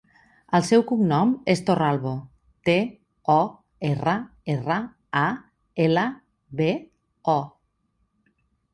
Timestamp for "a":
5.25-5.29